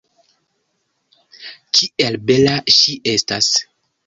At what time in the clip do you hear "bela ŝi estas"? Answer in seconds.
2.31-3.53